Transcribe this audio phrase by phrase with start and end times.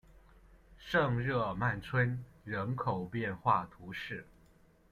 [0.79, 4.25] 圣日耳曼村人口变化图示